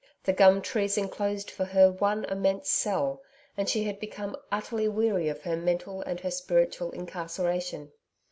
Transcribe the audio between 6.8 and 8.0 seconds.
incarceration.